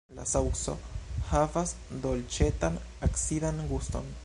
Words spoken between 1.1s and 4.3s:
havas dolĉetan-acidan guston.